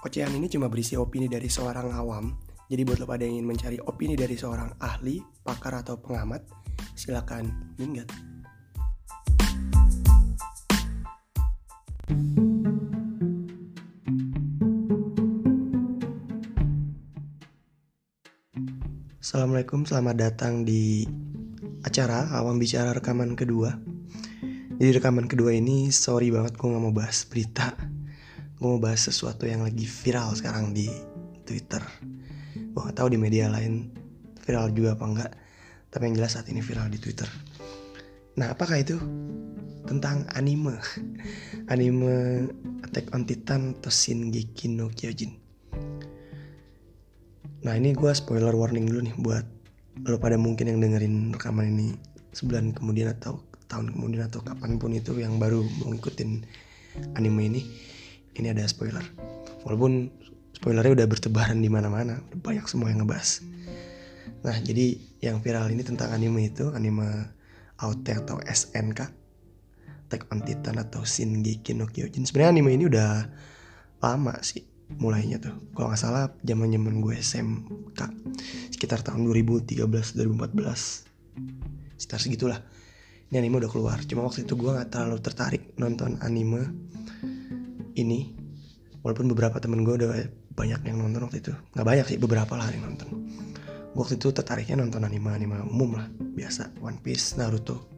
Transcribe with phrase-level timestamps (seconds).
[0.00, 2.32] Ocehan ini cuma berisi opini dari seorang awam.
[2.72, 6.40] Jadi buat lo pada yang ingin mencari opini dari seorang ahli, pakar atau pengamat,
[6.96, 8.08] silakan minggat.
[19.20, 21.04] Assalamualaikum, selamat datang di
[21.84, 23.76] acara Awam Bicara rekaman kedua.
[24.80, 27.99] Jadi rekaman kedua ini sorry banget gue gak mau bahas berita
[28.60, 30.84] gue mau bahas sesuatu yang lagi viral sekarang di
[31.48, 31.80] Twitter.
[32.52, 33.88] Gue gak tahu di media lain
[34.44, 35.32] viral juga apa enggak
[35.88, 37.24] tapi yang jelas saat ini viral di Twitter.
[38.36, 39.00] Nah apakah itu?
[39.88, 40.76] Tentang anime.
[41.72, 42.46] Anime
[42.84, 45.34] Attack on Titan atau Shingeki no Kyojin.
[47.64, 49.46] Nah ini gue spoiler warning dulu nih buat
[50.04, 51.88] lo pada mungkin yang dengerin rekaman ini
[52.36, 53.40] sebulan kemudian atau
[53.72, 56.46] tahun kemudian atau kapan pun itu yang baru mau ngikutin
[57.16, 57.62] anime ini
[58.36, 59.02] ini ada spoiler.
[59.66, 60.12] Walaupun
[60.54, 63.42] spoilernya udah bertebaran di mana-mana, banyak semua yang ngebahas.
[64.40, 67.28] Nah, jadi yang viral ini tentang anime itu, anime
[67.80, 69.00] AOT atau SNK,
[70.10, 72.26] Attack on Titan atau Shingeki no Kyojin.
[72.26, 73.30] Sebenarnya anime ini udah
[74.02, 74.66] lama sih
[74.98, 75.54] mulainya tuh.
[75.70, 78.00] Kalau nggak salah zaman-zaman gue SMK
[78.74, 82.58] sekitar tahun 2013 2014 sekitar segitulah.
[83.30, 84.02] Ini anime udah keluar.
[84.02, 86.74] Cuma waktu itu gue nggak terlalu tertarik nonton anime
[88.02, 88.32] ini
[89.00, 90.10] walaupun beberapa temen gue udah
[90.56, 91.52] banyak yang nonton waktu itu.
[91.76, 93.08] Nggak banyak sih beberapa lah yang nonton.
[93.90, 96.76] Gue waktu itu tertariknya nonton anime anime umum lah biasa.
[96.84, 97.88] One Piece Naruto.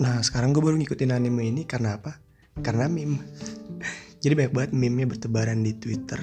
[0.00, 2.20] Nah sekarang gue baru ngikutin anime ini karena apa?
[2.60, 3.20] Karena meme.
[4.22, 6.18] Jadi banyak banget meme-nya bertebaran di Twitter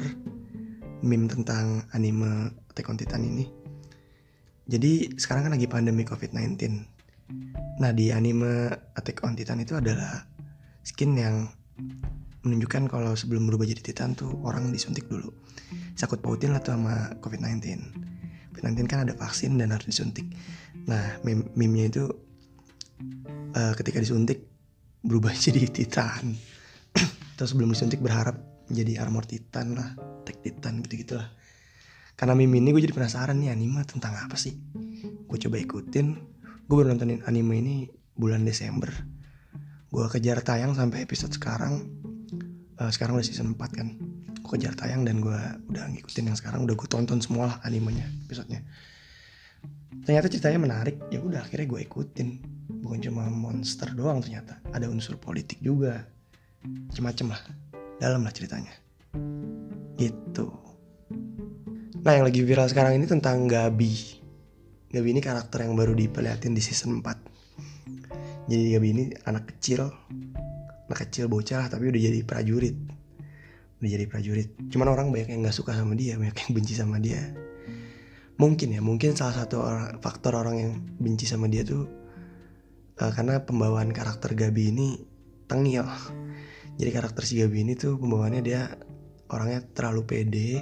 [1.05, 3.45] meme tentang anime Attack on Titan ini.
[4.63, 6.93] Jadi sekarang kan lagi pandemi COVID-19
[7.81, 10.29] nah di anime Attack on Titan itu adalah
[10.85, 11.49] skin yang
[12.43, 15.31] menunjukkan kalau sebelum berubah jadi titan tuh orang disuntik dulu.
[15.95, 17.63] Sakut pautin lah tuh sama COVID-19.
[18.51, 20.27] COVID-19 kan ada vaksin dan harus disuntik.
[20.85, 22.03] Nah, meme meme itu
[23.55, 24.43] uh, ketika disuntik
[25.01, 26.35] berubah jadi titan.
[27.39, 29.95] Terus sebelum disuntik berharap jadi armor titan lah,
[30.27, 31.31] tech titan gitu-gitu lah.
[32.19, 34.53] Karena meme ini gue jadi penasaran nih anime tentang apa sih.
[35.25, 36.07] Gue coba ikutin,
[36.67, 37.75] gue baru nontonin anime ini
[38.13, 38.91] bulan Desember.
[39.89, 42.03] Gue kejar tayang sampai episode sekarang
[42.79, 43.87] uh, sekarang udah season 4 kan.
[44.43, 45.37] Gue kejar tayang dan gue
[45.69, 46.65] udah ngikutin yang sekarang.
[46.65, 48.63] Udah gue tonton semua lah animenya episodenya.
[50.03, 50.97] Ternyata ceritanya menarik.
[51.13, 52.29] Ya udah akhirnya gue ikutin.
[52.83, 54.59] Bukan cuma monster doang ternyata.
[54.73, 56.05] Ada unsur politik juga.
[56.63, 57.41] Macem-macem lah.
[58.01, 58.73] Dalam lah ceritanya.
[59.99, 60.47] Gitu.
[62.03, 64.19] Nah yang lagi viral sekarang ini tentang Gabi.
[64.91, 67.33] Gabi ini karakter yang baru diperlihatin di season 4
[68.43, 69.87] jadi Gabi ini anak kecil
[70.93, 72.77] anak kecil bocah tapi udah jadi prajurit.
[73.81, 74.53] Udah jadi prajurit.
[74.69, 77.33] Cuman orang banyak yang nggak suka sama dia banyak yang benci sama dia.
[78.37, 80.71] Mungkin ya mungkin salah satu orang, faktor orang yang
[81.01, 81.89] benci sama dia tuh
[83.01, 85.01] uh, karena pembawaan karakter Gabi ini
[85.49, 85.81] tengil.
[86.77, 88.69] Jadi karakter si Gabi ini tuh pembawaannya dia
[89.33, 90.61] orangnya terlalu pede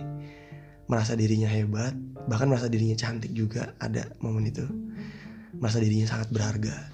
[0.87, 1.91] merasa dirinya hebat
[2.31, 3.75] bahkan merasa dirinya cantik juga.
[3.83, 4.63] Ada momen itu
[5.59, 6.87] merasa dirinya sangat berharga.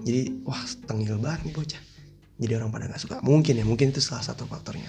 [0.00, 1.89] Jadi wah tengil banget nih bocah
[2.40, 3.16] jadi orang pada nggak suka.
[3.20, 4.88] Mungkin ya mungkin itu salah satu faktornya.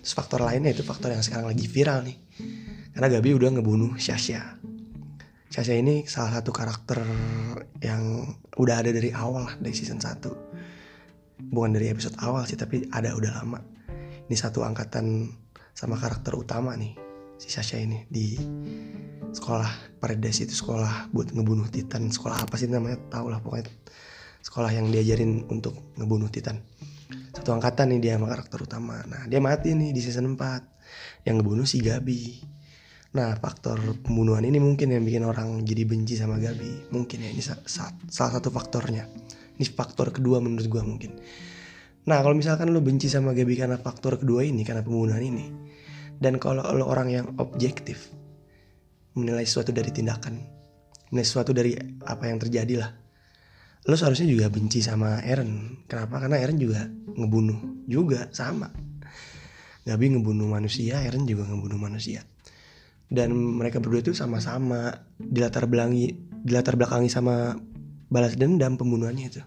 [0.00, 2.16] Terus faktor lainnya itu faktor yang sekarang lagi viral nih.
[2.96, 4.56] Karena Gabi udah ngebunuh Shasha
[5.52, 7.00] Shasha ini salah satu karakter
[7.84, 12.88] yang udah ada dari awal lah dari season 1 bukan dari episode awal sih tapi
[12.92, 13.60] ada udah lama.
[14.26, 15.32] Ini satu angkatan
[15.76, 16.96] sama karakter utama nih
[17.40, 18.36] si Sasha ini di
[19.32, 22.08] sekolah Paredes itu sekolah buat ngebunuh Titan.
[22.12, 23.00] Sekolah apa sih namanya?
[23.12, 23.70] Tau lah pokoknya
[24.46, 26.62] sekolah yang diajarin untuk ngebunuh Titan.
[27.34, 29.02] Satu angkatan nih dia sama karakter utama.
[29.10, 32.38] Nah dia mati nih di season 4 yang ngebunuh si Gabi.
[33.18, 36.94] Nah faktor pembunuhan ini mungkin yang bikin orang jadi benci sama Gabi.
[36.94, 39.10] Mungkin ya ini sa sa salah satu faktornya.
[39.58, 41.18] Ini faktor kedua menurut gue mungkin.
[42.06, 45.46] Nah kalau misalkan lo benci sama Gabi karena faktor kedua ini karena pembunuhan ini
[46.22, 48.08] dan kalau lo orang yang objektif
[49.16, 50.40] menilai sesuatu dari tindakan
[51.12, 52.90] menilai sesuatu dari apa yang terjadi lah
[53.86, 55.82] lo seharusnya juga benci sama Eren.
[55.86, 56.18] Kenapa?
[56.18, 58.66] Karena Eren juga ngebunuh juga sama.
[59.86, 62.26] Gabi ngebunuh manusia Eren juga ngebunuh manusia.
[63.06, 67.54] Dan mereka berdua itu sama-sama dilatar belakangi dilatar belakangi sama
[68.10, 69.42] balas dendam pembunuhannya itu.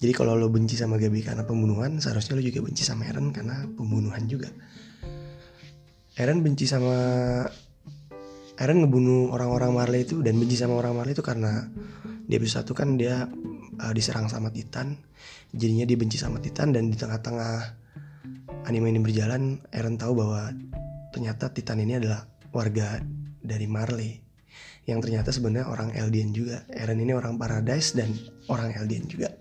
[0.00, 3.64] Jadi kalau lo benci sama Gabi karena pembunuhan seharusnya lo juga benci sama Eren karena
[3.64, 4.52] pembunuhan juga.
[6.20, 7.00] Eren benci sama
[8.60, 11.64] Eren ngebunuh orang-orang Marley itu dan benci sama orang Marley itu karena
[12.04, 13.24] di episode satu kan dia
[13.80, 15.00] uh, diserang sama Titan.
[15.56, 17.80] Jadinya dia benci sama Titan dan di tengah-tengah
[18.68, 20.52] anime ini berjalan Eren tahu bahwa
[21.08, 23.00] ternyata Titan ini adalah warga
[23.40, 24.20] dari Marley
[24.84, 26.60] yang ternyata sebenarnya orang Eldian juga.
[26.68, 28.12] Eren ini orang Paradise dan
[28.52, 29.32] orang Eldian juga.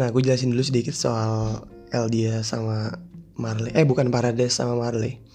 [0.00, 1.60] Nah gue jelasin dulu sedikit soal
[1.92, 2.88] Eldia sama
[3.36, 3.76] Marley.
[3.76, 5.28] Eh bukan Paradise sama Marley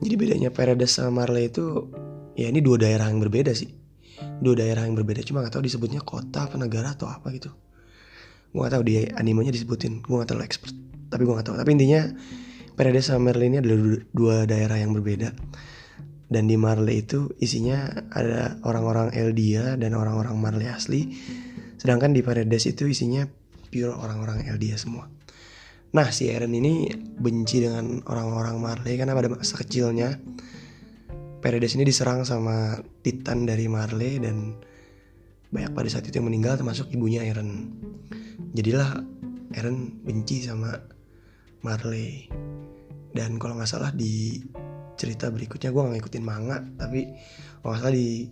[0.00, 1.88] jadi bedanya Paradise sama Marley itu
[2.36, 3.72] ya ini dua daerah yang berbeda sih.
[4.40, 7.52] Dua daerah yang berbeda cuma gak tahu disebutnya kota apa negara atau apa gitu.
[8.52, 10.74] Gue gak tahu di animenya disebutin gue gak terlalu expert
[11.08, 11.56] tapi gue gak tahu.
[11.60, 12.12] Tapi intinya
[12.76, 13.78] Paradise sama Marley ini adalah
[14.12, 15.32] dua daerah yang berbeda.
[16.26, 21.14] Dan di Marley itu isinya ada orang-orang Eldia dan orang-orang Marley asli
[21.76, 23.28] sedangkan di Paradise itu isinya
[23.70, 25.06] pure orang-orang Eldia semua
[25.94, 30.18] nah si Eren ini benci dengan orang-orang Marley karena pada masa kecilnya
[31.46, 34.58] Paradise ini diserang sama Titan dari Marley dan
[35.54, 37.70] banyak pada saat itu yang meninggal termasuk ibunya Eren.
[38.50, 38.98] Jadilah
[39.54, 40.74] Eren benci sama
[41.62, 42.26] Marley.
[43.14, 44.42] Dan kalau nggak salah di
[44.96, 47.04] cerita berikutnya gue nggak ngikutin manga tapi
[47.60, 48.26] kalau nggak salah di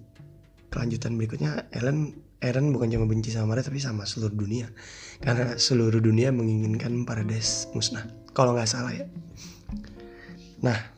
[0.73, 4.69] kelanjutan berikutnya Eren Eren bukan cuma benci sama Marley tapi sama seluruh dunia
[5.25, 8.05] karena seluruh dunia menginginkan Paradise musnah
[8.37, 9.09] kalau nggak salah ya.
[10.61, 10.95] Nah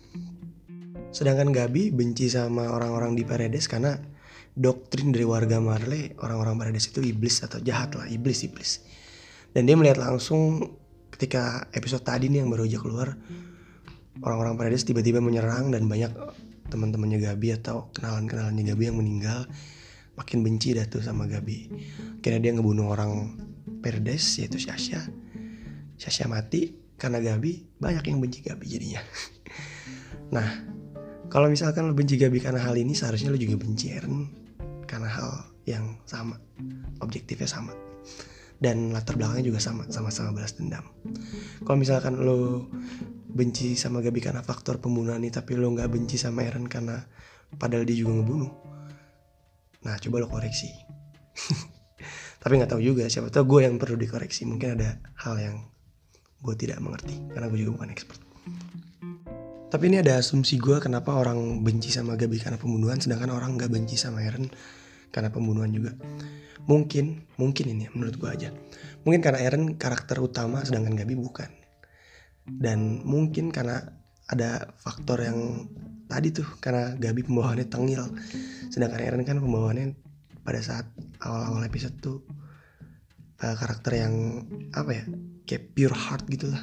[1.17, 3.97] Sedangkan Gabi benci sama orang-orang di Paredes karena
[4.53, 8.85] doktrin dari warga Marley, orang-orang Paredes itu iblis atau jahat lah, iblis-iblis.
[9.57, 10.77] Dan dia melihat langsung
[11.09, 13.17] ketika episode tadi nih yang baru aja keluar,
[14.21, 16.13] orang-orang Paredes tiba-tiba menyerang dan banyak
[16.69, 19.49] teman-temannya Gabi atau kenalan-kenalannya Gabi yang meninggal
[20.17, 21.71] makin benci dah tuh sama Gabi.
[22.21, 23.37] Akhirnya dia ngebunuh orang
[23.85, 25.05] Paredes yaitu Sasha.
[25.97, 29.01] Sasha mati karena Gabi banyak yang benci Gabi jadinya.
[30.35, 30.49] nah,
[31.27, 34.31] kalau misalkan lo benci Gabi karena hal ini seharusnya lo juga benci Eren
[34.87, 35.31] karena hal
[35.67, 36.39] yang sama
[37.03, 37.75] objektifnya sama
[38.63, 40.87] dan latar belakangnya juga sama sama-sama balas dendam
[41.67, 42.71] kalau misalkan lo
[43.29, 47.05] benci sama Gabi karena faktor pembunuhan ini tapi lo nggak benci sama Eren karena
[47.59, 48.51] padahal dia juga ngebunuh
[49.85, 50.71] nah coba lo koreksi
[52.43, 55.57] tapi nggak tahu juga siapa tahu gue yang perlu dikoreksi mungkin ada hal yang
[56.41, 58.21] gue tidak mengerti karena gue juga bukan expert
[59.67, 63.69] tapi ini ada asumsi gue kenapa orang benci sama Gabi karena pembunuhan sedangkan orang nggak
[63.69, 64.47] benci sama Eren
[65.11, 65.97] karena pembunuhan juga.
[66.67, 68.49] Mungkin, mungkin ini menurut gue aja.
[69.09, 71.51] Mungkin karena Eren karakter utama sedangkan Gabi bukan.
[72.47, 73.83] Dan mungkin karena
[74.27, 75.71] ada faktor yang
[76.11, 78.03] tadi tuh karena Gabi pembawaannya tengil.
[78.71, 79.95] Sedangkan Eren kan pembawaannya
[80.43, 80.87] pada saat
[81.23, 82.23] awal-awal episode tuh
[83.43, 84.15] uh, karakter yang
[84.75, 85.05] apa ya
[85.47, 86.63] kayak pure heart gitu lah.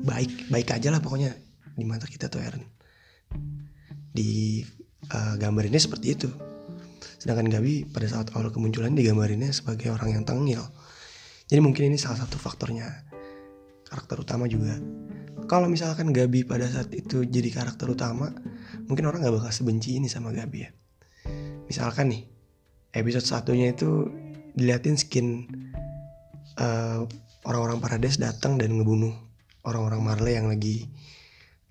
[0.00, 1.34] Baik baik aja lah pokoknya
[1.74, 2.66] di mata kita tuh Eren.
[4.10, 4.62] Di
[5.14, 6.30] uh, gambar ini seperti itu.
[7.20, 10.62] Sedangkan Gabi pada saat awal kemunculan digambarinnya sebagai orang yang tengil.
[11.50, 12.86] Jadi mungkin ini salah satu faktornya.
[13.90, 14.78] Karakter utama juga
[15.50, 18.30] kalau misalkan Gabi pada saat itu jadi karakter utama
[18.86, 20.70] mungkin orang nggak bakal sebenci ini sama Gabi ya.
[21.66, 22.22] Misalkan nih
[22.94, 24.06] episode satunya itu
[24.54, 25.50] diliatin skin
[26.54, 27.02] uh,
[27.42, 29.10] orang-orang Paradise datang dan ngebunuh
[29.66, 30.86] orang-orang Marley yang lagi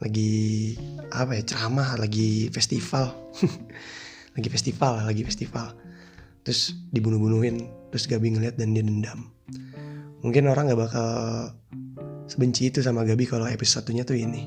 [0.04, 0.76] lagi
[1.16, 3.16] apa ya ceramah lagi festival.
[4.38, 5.76] Lagi festival lagi festival.
[6.48, 7.60] Terus dibunuh-bunuhin
[7.92, 9.28] terus Gabi ngeliat dan dia dendam.
[10.24, 11.10] Mungkin orang nggak bakal
[12.30, 14.46] sebenci itu sama Gabi kalau episode satunya tuh ini.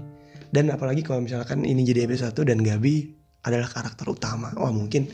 [0.53, 3.11] Dan apalagi kalau misalkan ini jadi episode satu dan Gabi
[3.43, 4.55] adalah karakter utama.
[4.55, 5.11] Wah mungkin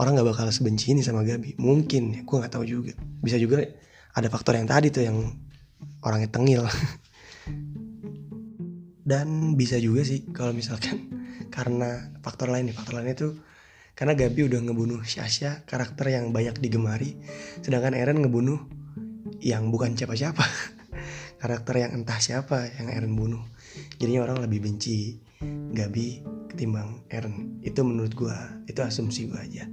[0.00, 1.60] orang nggak bakal sebenci ini sama Gabi.
[1.60, 2.96] Mungkin ya gue nggak tahu juga.
[3.20, 3.60] Bisa juga
[4.16, 5.18] ada faktor yang tadi tuh yang
[6.00, 6.64] orangnya tengil.
[9.08, 11.12] Dan bisa juga sih kalau misalkan
[11.54, 13.32] karena faktor lain faktor lainnya tuh
[13.98, 17.18] karena Gabi udah ngebunuh Sasha karakter yang banyak digemari
[17.66, 18.62] sedangkan Eren ngebunuh
[19.42, 20.44] yang bukan siapa-siapa
[21.38, 23.42] karakter yang entah siapa yang Eren bunuh.
[23.98, 25.18] Jadinya orang lebih benci
[25.72, 28.34] Gabi ketimbang Eren itu menurut gua
[28.66, 29.70] itu asumsi gua aja.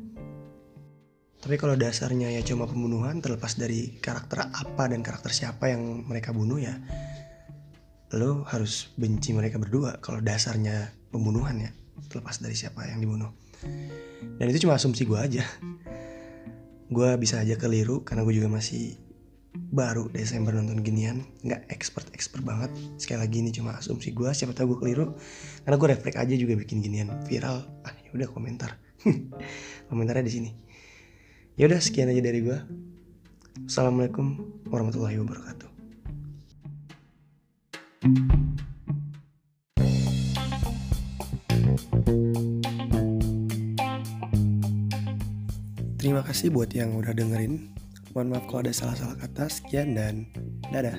[1.42, 6.34] Tapi kalau dasarnya ya cuma pembunuhan terlepas dari karakter apa dan karakter siapa yang mereka
[6.34, 6.74] bunuh ya
[8.14, 11.72] lo harus benci mereka berdua kalau dasarnya pembunuhan ya
[12.08, 13.30] terlepas dari siapa yang dibunuh.
[14.38, 15.44] Dan itu cuma asumsi gue aja.
[16.86, 19.00] Gue bisa aja keliru karena gue juga masih
[19.76, 22.72] baru Desember nonton ginian nggak expert expert banget.
[22.96, 25.20] Sekali lagi ini cuma asumsi gue siapa tahu gue keliru.
[25.68, 27.68] Karena gue refleks aja juga bikin ginian viral.
[27.84, 28.80] Ah ya udah komentar.
[29.92, 30.50] Komentarnya di sini.
[31.60, 32.56] Ya udah sekian aja dari gue
[33.68, 34.40] assalamualaikum
[34.72, 35.70] warahmatullahi wabarakatuh.
[46.00, 47.85] Terima kasih buat yang udah dengerin.
[48.16, 49.44] Mohon maaf kalau ada salah-salah kata.
[49.52, 50.24] Sekian dan
[50.72, 50.96] dadah.